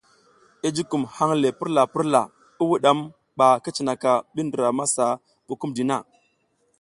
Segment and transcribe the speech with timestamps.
[0.67, 2.21] I jukum hang le purla purla
[2.61, 2.99] i wudam
[3.37, 5.05] ba ki cinaka bi ndra masa
[5.47, 5.97] bukumdina.